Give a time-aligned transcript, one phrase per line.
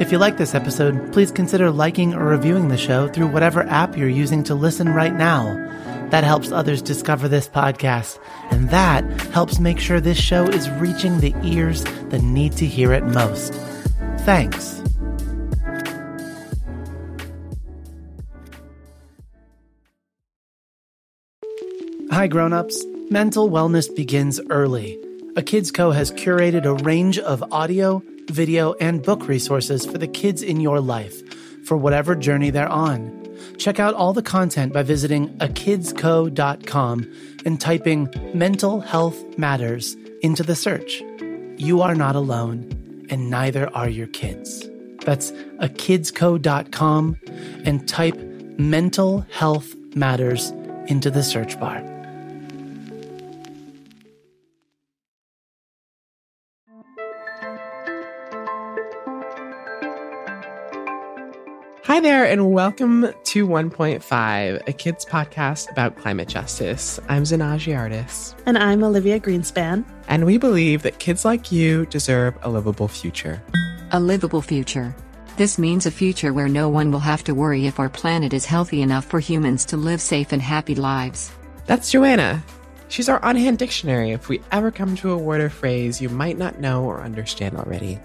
[0.00, 3.96] If you like this episode, please consider liking or reviewing the show through whatever app
[3.96, 5.54] you're using to listen right now.
[6.10, 8.18] That helps others discover this podcast,
[8.50, 12.92] and that helps make sure this show is reaching the ears that need to hear
[12.92, 13.54] it most.
[14.20, 14.82] Thanks.
[22.10, 22.84] Hi, grown-ups.
[23.10, 24.98] Mental wellness begins early.
[25.36, 30.06] A Kids Co has curated a range of audio, video, and book resources for the
[30.06, 31.22] kids in your life
[31.64, 33.18] for whatever journey they're on.
[33.58, 37.12] Check out all the content by visiting akidsco.com
[37.44, 41.02] and typing mental health matters into the search.
[41.56, 44.68] You are not alone, and neither are your kids.
[45.04, 47.16] That's akidsco.com
[47.64, 48.16] and type
[48.58, 50.50] mental health matters
[50.86, 51.82] into the search bar.
[61.92, 66.98] Hi there, and welcome to 1.5, a kids podcast about climate justice.
[67.06, 68.34] I'm Zanaji Artis.
[68.46, 69.84] And I'm Olivia Greenspan.
[70.08, 73.42] And we believe that kids like you deserve a livable future.
[73.90, 74.96] A livable future.
[75.36, 78.46] This means a future where no one will have to worry if our planet is
[78.46, 81.30] healthy enough for humans to live safe and happy lives.
[81.66, 82.42] That's Joanna.
[82.88, 86.08] She's our on hand dictionary if we ever come to a word or phrase you
[86.08, 87.98] might not know or understand already.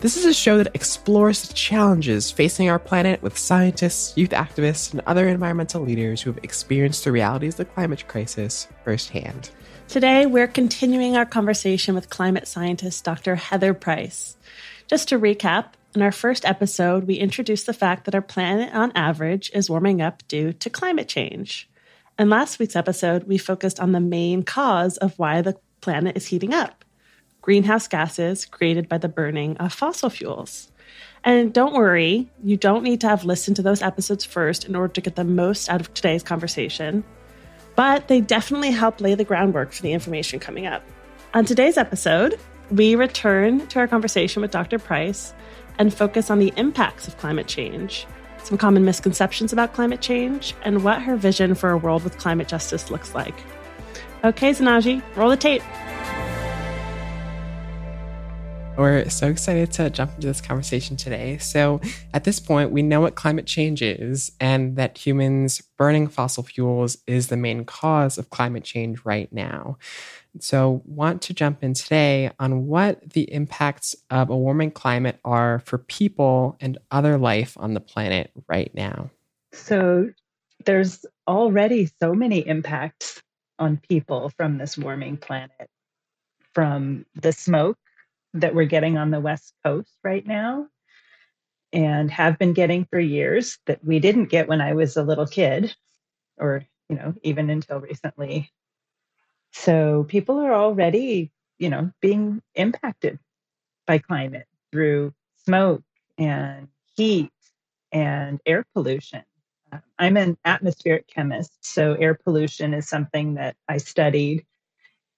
[0.00, 4.92] This is a show that explores the challenges facing our planet with scientists, youth activists,
[4.92, 9.50] and other environmental leaders who have experienced the realities of the climate crisis firsthand.
[9.88, 13.36] Today, we're continuing our conversation with climate scientist Dr.
[13.36, 14.36] Heather Price.
[14.88, 18.92] Just to recap, in our first episode, we introduced the fact that our planet on
[18.94, 21.68] average is warming up due to climate change.
[22.18, 26.26] In last week's episode, we focused on the main cause of why the planet is
[26.26, 26.84] heating up
[27.44, 30.72] greenhouse gases created by the burning of fossil fuels.
[31.22, 34.94] And don't worry, you don't need to have listened to those episodes first in order
[34.94, 37.04] to get the most out of today's conversation,
[37.76, 40.82] but they definitely help lay the groundwork for the information coming up.
[41.34, 42.40] On today's episode,
[42.70, 44.78] we return to our conversation with Dr.
[44.78, 45.34] Price
[45.78, 48.06] and focus on the impacts of climate change,
[48.42, 52.48] some common misconceptions about climate change, and what her vision for a world with climate
[52.48, 53.34] justice looks like.
[54.24, 55.62] Okay, Zanaji, roll the tape.
[58.76, 61.38] We're so excited to jump into this conversation today.
[61.38, 61.80] So,
[62.12, 66.98] at this point, we know what climate change is and that humans burning fossil fuels
[67.06, 69.78] is the main cause of climate change right now.
[70.40, 75.60] So, want to jump in today on what the impacts of a warming climate are
[75.60, 79.08] for people and other life on the planet right now.
[79.52, 80.10] So,
[80.64, 83.22] there's already so many impacts
[83.60, 85.70] on people from this warming planet
[86.54, 87.78] from the smoke
[88.34, 90.66] that we're getting on the West Coast right now
[91.72, 95.26] and have been getting for years that we didn't get when I was a little
[95.26, 95.74] kid
[96.38, 98.50] or, you know, even until recently.
[99.52, 103.18] So people are already, you know, being impacted
[103.86, 105.14] by climate through
[105.44, 105.82] smoke
[106.18, 107.30] and heat
[107.92, 109.22] and air pollution.
[109.98, 114.44] I'm an atmospheric chemist, so air pollution is something that I studied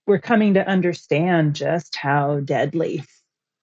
[0.07, 3.05] we're coming to understand just how deadly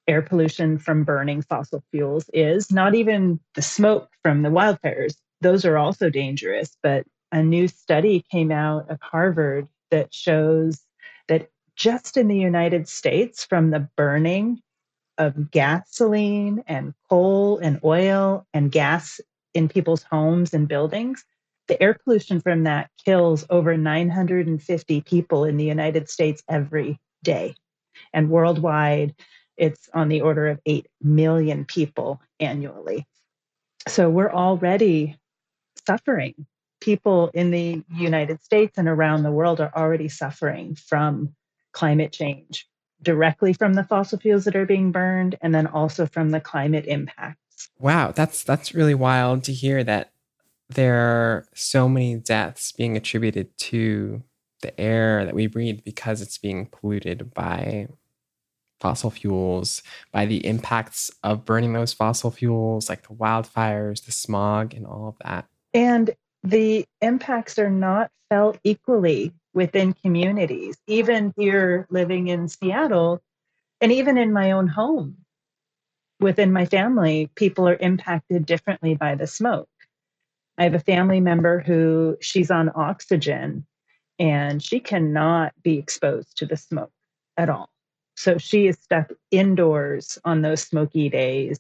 [0.08, 2.72] air pollution from burning fossil fuels is.
[2.72, 6.78] Not even the smoke from the wildfires, those are also dangerous.
[6.84, 10.82] But a new study came out of Harvard that shows
[11.28, 14.62] that just in the United States, from the burning
[15.18, 19.20] of gasoline and coal and oil and gas
[19.54, 21.24] in people's homes and buildings,
[21.68, 27.56] the air pollution from that kills over 950 people in the United States every day.
[28.12, 29.16] And worldwide,
[29.58, 33.08] it's on the order of 8 million people annually.
[33.88, 35.18] So we're already
[35.86, 36.46] suffering.
[36.82, 41.34] People in the United States and around the world are already suffering from
[41.72, 42.68] climate change,
[43.02, 46.86] directly from the fossil fuels that are being burned, and then also from the climate
[46.86, 47.70] impacts.
[47.80, 50.13] Wow, that's that's really wild to hear that
[50.70, 54.24] there are so many deaths being attributed to
[54.62, 57.88] the air that we breathe because it's being polluted by
[58.80, 59.82] fossil fuels,
[60.12, 65.08] by the impacts of burning those fossil fuels, like the wildfires, the smog, and all
[65.08, 65.46] of that.
[65.74, 66.12] And
[66.44, 70.76] the impacts are not felt equally within communities.
[70.88, 73.22] Even here living in Seattle,
[73.80, 75.18] and even in my own home,
[76.20, 79.70] within my family, people are impacted differently by the smoke.
[80.58, 83.66] I have a family member who she's on oxygen
[84.20, 86.92] and she cannot be exposed to the smoke
[87.38, 87.70] at all.
[88.16, 91.60] So she is stuck indoors on those smoky days.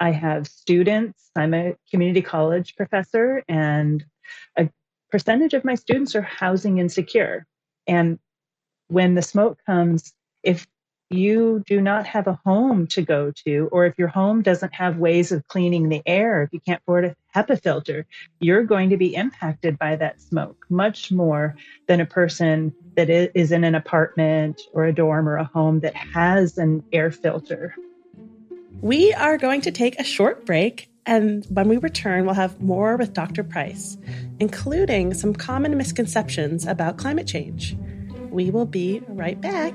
[0.00, 4.04] I have students, I'm a community college professor, and
[4.58, 4.68] a
[5.10, 7.46] percentage of my students are housing insecure.
[7.86, 8.18] And
[8.88, 10.66] when the smoke comes, if
[11.14, 14.98] you do not have a home to go to, or if your home doesn't have
[14.98, 18.06] ways of cleaning the air, if you can't afford a HEPA filter,
[18.40, 21.56] you're going to be impacted by that smoke much more
[21.86, 25.94] than a person that is in an apartment or a dorm or a home that
[25.94, 27.74] has an air filter.
[28.80, 32.96] We are going to take a short break, and when we return, we'll have more
[32.96, 33.42] with Dr.
[33.42, 33.96] Price,
[34.40, 37.76] including some common misconceptions about climate change.
[38.30, 39.74] We will be right back.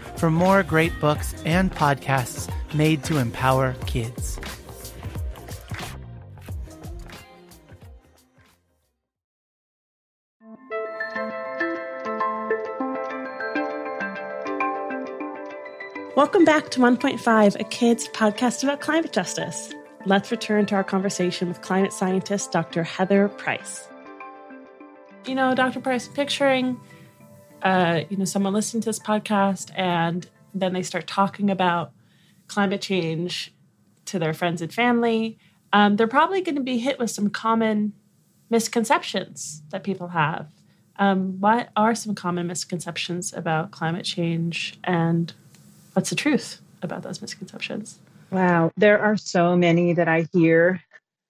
[0.21, 4.39] for more great books and podcasts made to empower kids.
[16.15, 19.73] Welcome back to 1.5, a kids podcast about climate justice.
[20.05, 22.83] Let's return to our conversation with climate scientist Dr.
[22.83, 23.87] Heather Price.
[25.25, 25.79] You know, Dr.
[25.79, 26.79] Price, picturing
[27.61, 31.91] uh, you know, someone listening to this podcast and then they start talking about
[32.47, 33.53] climate change
[34.05, 35.37] to their friends and family,
[35.73, 37.93] um, they're probably going to be hit with some common
[38.49, 40.47] misconceptions that people have.
[40.97, 45.33] Um, what are some common misconceptions about climate change and
[45.93, 47.99] what's the truth about those misconceptions?
[48.29, 50.81] Wow, there are so many that I hear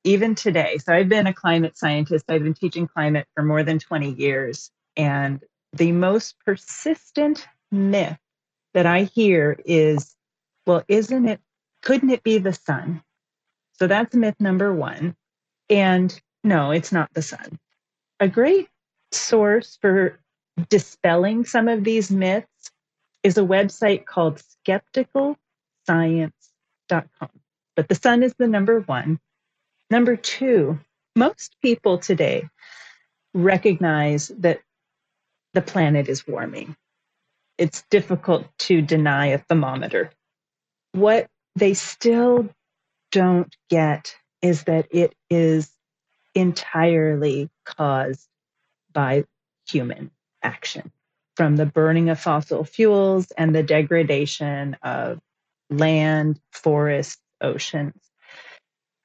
[0.04, 0.78] even today.
[0.80, 4.72] So I've been a climate scientist, I've been teaching climate for more than 20 years.
[4.98, 5.42] And
[5.74, 8.18] the most persistent myth
[8.74, 10.16] that I hear is,
[10.66, 11.40] well, isn't it,
[11.82, 13.02] couldn't it be the sun?
[13.74, 15.16] So that's myth number one.
[15.70, 17.60] And no, it's not the sun.
[18.20, 18.68] A great
[19.12, 20.20] source for
[20.70, 22.72] dispelling some of these myths
[23.24, 27.30] is a website called skepticalscience.com.
[27.76, 29.20] But the sun is the number one.
[29.90, 30.80] Number two,
[31.16, 32.48] most people today
[33.34, 34.62] recognize that
[35.54, 36.76] the planet is warming.
[37.58, 40.12] It's difficult to deny a thermometer.
[40.94, 42.50] What they still
[43.12, 45.72] don't get is that it is
[46.34, 48.28] entirely caused
[48.94, 49.26] by
[49.70, 50.12] human
[50.44, 50.92] action
[51.36, 55.20] from the burning of fossil fuels and the degradation of
[55.70, 57.96] land, forests, oceans.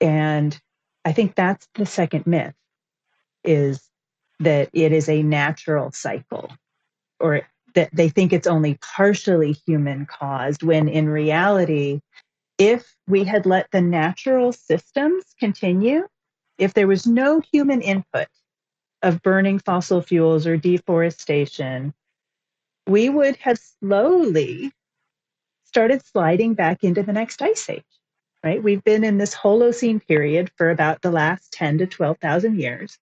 [0.00, 0.58] And
[1.04, 2.54] I think that's the second myth
[3.44, 3.85] is
[4.40, 6.50] that it is a natural cycle
[7.20, 7.42] or
[7.74, 12.00] that they think it's only partially human caused when in reality
[12.58, 16.06] if we had let the natural systems continue
[16.58, 18.28] if there was no human input
[19.02, 21.92] of burning fossil fuels or deforestation
[22.86, 24.72] we would have slowly
[25.64, 27.84] started sliding back into the next ice age
[28.44, 28.62] right?
[28.62, 32.96] We've been in this holocene period for about the last 10 to 12,000 years.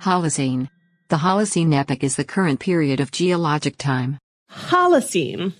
[0.00, 0.70] Holocene
[1.08, 4.18] the Holocene epoch is the current period of geologic time.
[4.50, 5.52] Holocene.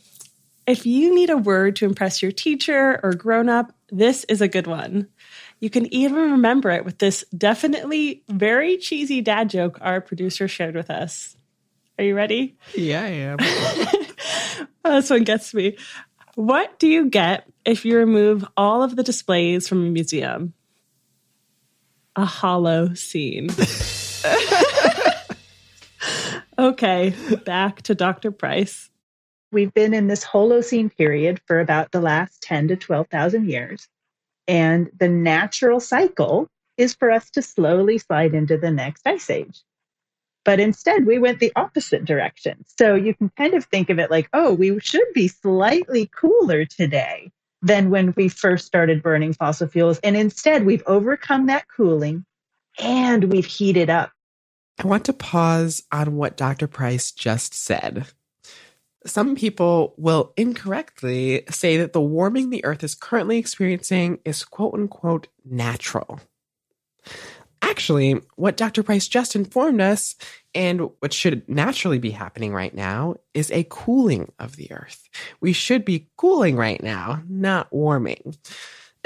[0.66, 4.48] If you need a word to impress your teacher or grown up, this is a
[4.48, 5.08] good one.
[5.60, 10.74] You can even remember it with this definitely very cheesy dad joke our producer shared
[10.74, 11.36] with us.
[11.98, 12.56] Are you ready?
[12.74, 14.66] Yeah, I am.
[14.84, 15.76] this one gets me.
[16.34, 20.52] What do you get if you remove all of the displays from a museum?
[22.16, 23.48] a hollow scene.
[26.58, 28.30] okay, back to Dr.
[28.30, 28.90] Price.
[29.52, 33.88] We've been in this Holocene period for about the last 10 to 12,000 years.
[34.48, 39.62] And the natural cycle is for us to slowly slide into the next ice age.
[40.44, 42.64] But instead, we went the opposite direction.
[42.78, 46.64] So you can kind of think of it like, oh, we should be slightly cooler
[46.64, 47.32] today
[47.62, 49.98] than when we first started burning fossil fuels.
[50.00, 52.24] And instead, we've overcome that cooling
[52.78, 54.12] and we've heated up.
[54.78, 56.66] I want to pause on what Dr.
[56.66, 58.06] Price just said.
[59.06, 64.74] Some people will incorrectly say that the warming the Earth is currently experiencing is quote
[64.74, 66.20] unquote natural.
[67.62, 68.82] Actually, what Dr.
[68.82, 70.14] Price just informed us,
[70.54, 75.08] and what should naturally be happening right now, is a cooling of the Earth.
[75.40, 78.36] We should be cooling right now, not warming.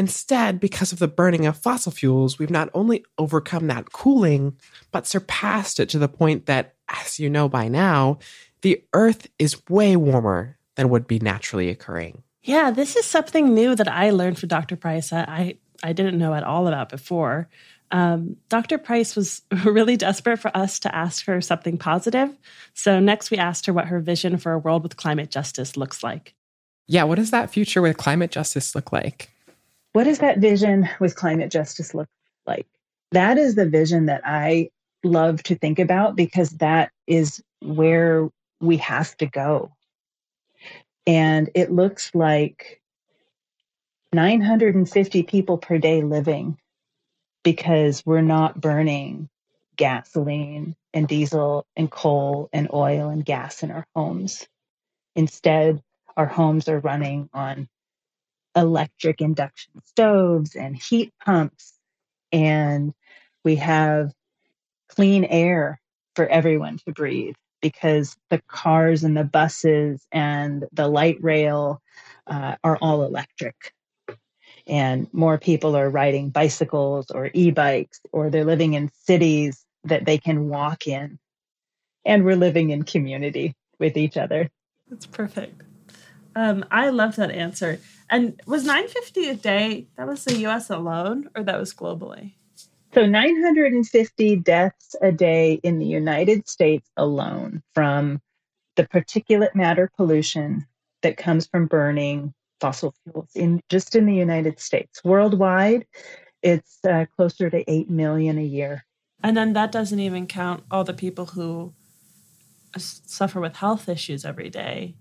[0.01, 4.57] Instead, because of the burning of fossil fuels, we've not only overcome that cooling,
[4.93, 8.19] but surpassed it to the point that, as you know by now,
[8.63, 12.23] the Earth is way warmer than would be naturally occurring.
[12.43, 14.75] Yeah, this is something new that I learned from Dr.
[14.75, 15.13] Price.
[15.13, 17.51] I, I didn't know at all about before.
[17.91, 18.79] Um, Dr.
[18.79, 22.35] Price was really desperate for us to ask her something positive.
[22.73, 26.03] So next we asked her what her vision for a world with climate justice looks
[26.03, 26.35] like.
[26.87, 29.29] Yeah, what does that future with climate justice look like?
[29.93, 32.09] What does that vision with climate justice look
[32.47, 32.67] like?
[33.13, 34.71] That is the vision that I
[35.03, 38.29] love to think about because that is where
[38.61, 39.73] we have to go.
[41.07, 42.81] And it looks like
[44.13, 46.59] 950 people per day living
[47.43, 49.29] because we're not burning
[49.77, 54.47] gasoline and diesel and coal and oil and gas in our homes.
[55.17, 55.83] Instead,
[56.17, 57.69] our homes are running on
[58.57, 61.75] electric induction stoves and heat pumps,
[62.33, 62.93] and
[63.45, 64.13] we have
[64.89, 65.81] clean air
[66.15, 71.81] for everyone to breathe because the cars and the buses and the light rail
[72.27, 73.73] uh, are all electric.
[74.67, 80.19] And more people are riding bicycles or e-bikes or they're living in cities that they
[80.19, 81.19] can walk in.
[82.05, 84.51] And we're living in community with each other.
[84.89, 85.63] That's perfect
[86.37, 91.29] um, i love that answer and was 950 a day that was the us alone
[91.35, 92.35] or that was globally
[92.93, 98.21] so 950 deaths a day in the united states alone from
[98.77, 100.67] the particulate matter pollution
[101.03, 105.03] that comes from burning fossil fuels in just in the United States.
[105.03, 105.87] Worldwide,
[106.43, 108.85] it's uh, closer to 8 million a year.
[109.23, 111.75] And then that doesn't even count all the people who
[112.77, 114.95] suffer with health issues every day.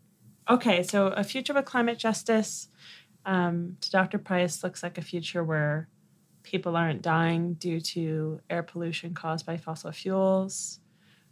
[0.50, 2.70] Okay, so a future with climate justice
[3.25, 4.18] um, to Dr.
[4.18, 5.88] Price looks like a future where
[6.41, 10.79] people aren't dying due to air pollution caused by fossil fuels,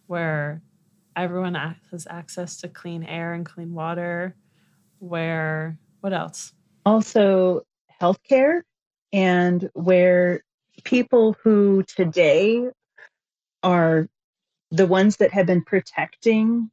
[0.06, 0.62] where
[1.16, 1.56] everyone
[1.92, 4.36] has access to clean air and clean water,
[5.00, 6.54] where what else?
[6.86, 7.64] Also,
[8.00, 8.62] healthcare,
[9.12, 10.44] and where
[10.84, 12.68] people who today
[13.64, 14.08] are
[14.70, 16.70] the ones that have been protecting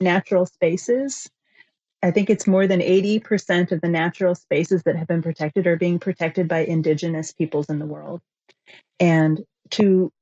[0.00, 1.28] natural spaces.
[2.02, 5.76] I think it's more than 80% of the natural spaces that have been protected are
[5.76, 8.20] being protected by indigenous peoples in the world.
[9.00, 10.12] And to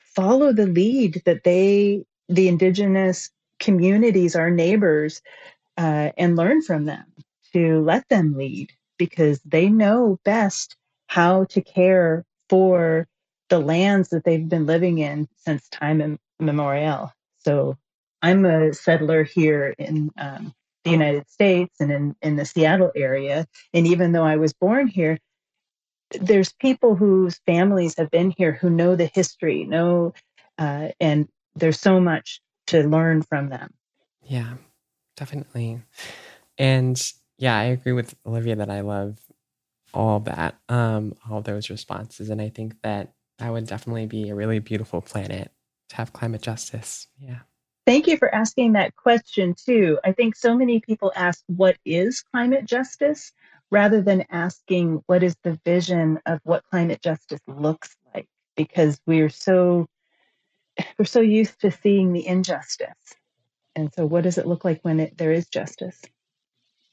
[0.00, 3.30] follow the lead that they, the indigenous
[3.60, 5.22] communities, our neighbors,
[5.78, 7.04] uh, and learn from them,
[7.52, 13.06] to let them lead because they know best how to care for
[13.48, 17.12] the lands that they've been living in since time immemorial.
[17.38, 17.76] So
[18.26, 20.54] I'm a settler here in um,
[20.84, 23.46] the United States and in, in the Seattle area.
[23.72, 25.18] And even though I was born here,
[26.20, 30.14] there's people whose families have been here who know the history, know,
[30.58, 33.72] uh, and there's so much to learn from them.
[34.22, 34.54] Yeah
[35.16, 35.82] definitely.
[36.58, 37.00] And
[37.38, 39.18] yeah, I agree with Olivia that I love
[39.92, 42.30] all that, um, all those responses.
[42.30, 45.50] And I think that that would definitely be a really beautiful planet
[45.90, 47.08] to have climate justice.
[47.18, 47.40] Yeah.
[47.86, 49.98] Thank you for asking that question, too.
[50.04, 53.32] I think so many people ask, what is climate justice?
[53.70, 58.28] rather than asking, what is the vision of what climate justice looks like?
[58.56, 59.88] Because we're so
[60.98, 63.16] we're so used to seeing the injustice
[63.76, 66.00] and so, what does it look like when it, there is justice?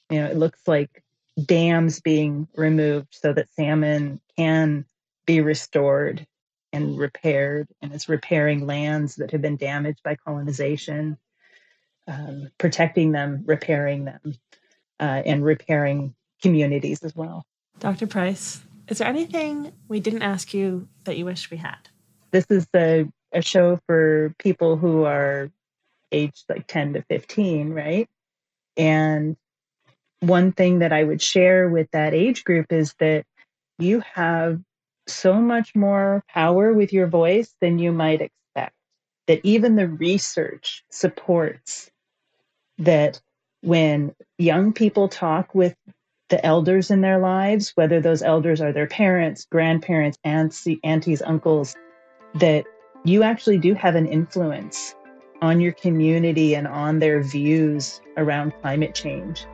[0.10, 1.02] You know, it looks like
[1.46, 4.86] dams being removed so that salmon can
[5.26, 6.28] be restored
[6.74, 11.18] and repaired, and it's repairing lands that have been damaged by colonization,
[12.08, 14.20] um, protecting them, repairing them,
[15.00, 17.46] uh, and repairing communities as well.
[17.80, 18.08] Dr.
[18.08, 21.77] Price, Is there anything we didn't ask you that you wish we had?
[22.32, 25.51] This is a, a show for people who are
[26.12, 28.10] aged like 10 to 15, right?
[28.75, 29.38] And
[30.22, 33.25] one thing that I would share with that age group is that
[33.77, 34.60] you have
[35.07, 38.75] so much more power with your voice than you might expect.
[39.27, 41.89] That even the research supports
[42.77, 43.22] that
[43.62, 45.75] when young people talk with
[46.29, 51.75] the elders in their lives, whether those elders are their parents, grandparents, aunts, aunties, uncles,
[52.36, 52.65] that
[53.05, 54.95] you actually do have an influence
[55.41, 59.45] on your community and on their views around climate change.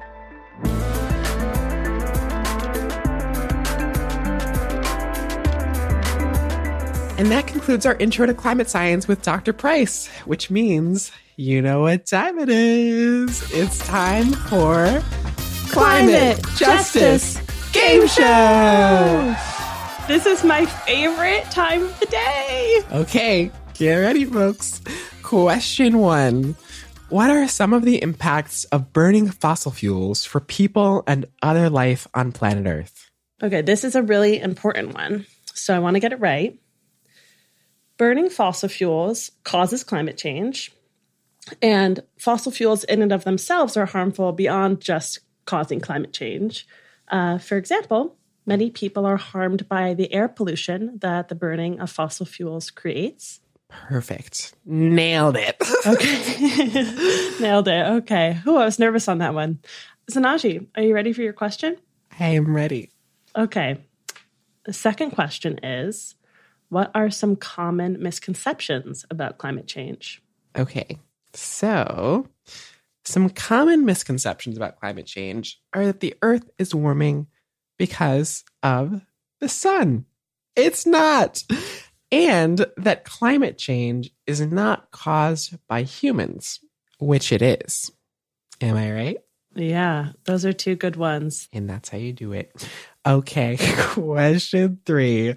[7.19, 9.51] And that concludes our intro to climate science with Dr.
[9.51, 13.43] Price, which means you know what time it is.
[13.51, 15.03] It's time for
[15.67, 17.35] Climate, Justice,
[17.73, 19.35] Game Show.
[20.07, 22.83] This is my favorite time of the day.
[22.93, 24.81] Okay, get ready, folks.
[25.21, 26.55] Question one
[27.09, 32.07] What are some of the impacts of burning fossil fuels for people and other life
[32.13, 33.11] on planet Earth?
[33.43, 35.25] Okay, this is a really important one.
[35.53, 36.57] So I want to get it right.
[37.99, 40.71] Burning fossil fuels causes climate change,
[41.61, 46.65] and fossil fuels in and of themselves are harmful beyond just causing climate change.
[47.09, 48.15] Uh, for example,
[48.45, 53.41] many people are harmed by the air pollution that the burning of fossil fuels creates.
[53.67, 54.53] Perfect.
[54.65, 55.57] Nailed it.
[55.85, 57.33] okay.
[57.41, 57.85] Nailed it.
[57.85, 58.39] Okay.
[58.47, 59.59] Oh, I was nervous on that one.
[60.09, 61.75] Zanaji, are you ready for your question?
[62.17, 62.91] I am ready.
[63.35, 63.77] Okay.
[64.63, 66.15] The second question is
[66.69, 70.21] what are some common misconceptions about climate change?
[70.57, 70.97] Okay.
[71.33, 72.27] So,
[73.05, 77.27] some common misconceptions about climate change are that the Earth is warming
[77.77, 79.01] because of
[79.39, 80.05] the sun.
[80.55, 81.43] It's not.
[82.11, 86.59] And that climate change is not caused by humans,
[86.99, 87.91] which it is.
[88.61, 89.17] Am I right?
[89.55, 91.47] Yeah, those are two good ones.
[91.53, 92.51] And that's how you do it.
[93.05, 95.35] Okay, question three.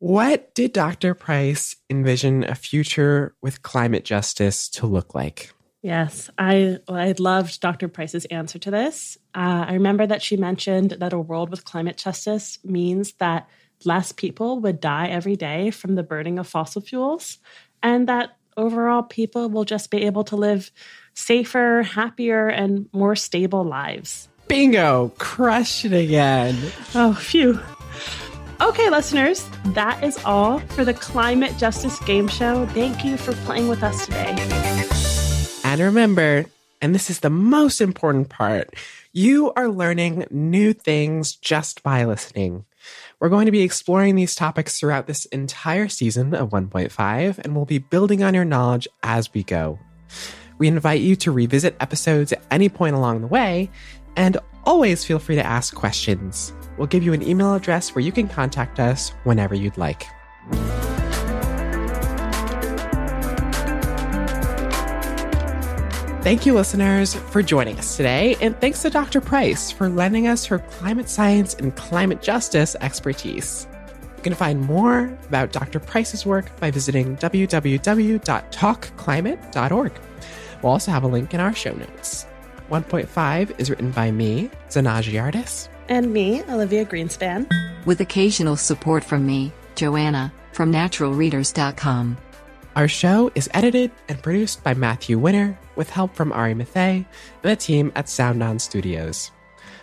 [0.00, 1.12] What did Dr.
[1.12, 5.52] Price envision a future with climate justice to look like?
[5.82, 7.86] Yes, I I loved Dr.
[7.86, 9.18] Price's answer to this.
[9.34, 13.46] Uh, I remember that she mentioned that a world with climate justice means that
[13.84, 17.36] less people would die every day from the burning of fossil fuels,
[17.82, 20.70] and that overall people will just be able to live
[21.12, 24.30] safer, happier, and more stable lives.
[24.48, 25.12] Bingo!
[25.18, 26.56] Crushed it again.
[26.94, 27.60] Oh, phew.
[28.62, 32.66] Okay, listeners, that is all for the Climate Justice Game Show.
[32.66, 34.36] Thank you for playing with us today.
[35.64, 36.44] And remember,
[36.82, 38.74] and this is the most important part,
[39.14, 42.66] you are learning new things just by listening.
[43.18, 47.64] We're going to be exploring these topics throughout this entire season of 1.5, and we'll
[47.64, 49.78] be building on your knowledge as we go.
[50.58, 53.70] We invite you to revisit episodes at any point along the way,
[54.16, 56.52] and always feel free to ask questions.
[56.80, 60.06] We'll give you an email address where you can contact us whenever you'd like.
[66.22, 68.34] Thank you, listeners, for joining us today.
[68.40, 69.20] And thanks to Dr.
[69.20, 73.68] Price for lending us her climate science and climate justice expertise.
[74.16, 75.80] You can find more about Dr.
[75.80, 79.92] Price's work by visiting www.talkclimate.org.
[80.62, 82.24] We'll also have a link in our show notes.
[82.70, 85.68] 1.5 is written by me, Zanaji Artis.
[85.90, 87.50] And me, Olivia Greenspan.
[87.84, 92.16] With occasional support from me, Joanna, from naturalreaders.com.
[92.76, 97.06] Our show is edited and produced by Matthew Winner with help from Ari Mathey and
[97.42, 99.32] the team at Sound On Studios.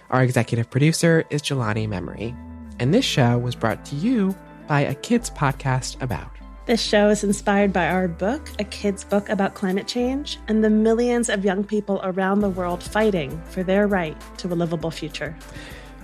[0.10, 2.34] Our executive producer is Jelani Memory.
[2.80, 4.34] And this show was brought to you
[4.66, 6.32] by a kids podcast about.
[6.68, 10.70] This show is inspired by our book, A Kid's Book About Climate Change, and the
[10.70, 15.36] millions of young people around the world fighting for their right to a livable future.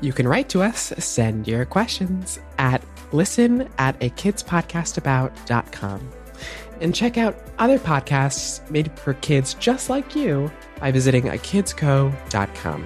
[0.04, 6.12] You can write to us, send your questions at listen at a kids podcast kidspodcastabout.com.
[6.82, 12.86] And check out other podcasts made for kids just like you by visiting akidsco.com.